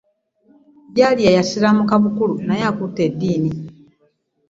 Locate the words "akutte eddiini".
2.71-3.51